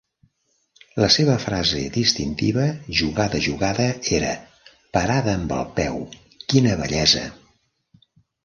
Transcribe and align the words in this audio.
La 1.01 1.09
seva 1.15 1.33
frase 1.43 1.81
distintiva, 1.97 2.65
jugada 3.01 3.41
a 3.41 3.43
jugada, 3.49 3.87
era 4.21 4.33
"parada 4.99 5.37
amb 5.41 5.55
el 5.61 5.69
peu, 5.79 6.03
quina 6.55 6.75
bellesa". 6.85 7.25